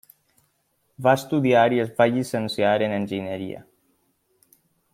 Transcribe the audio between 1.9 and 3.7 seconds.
va llicenciar en enginyeria.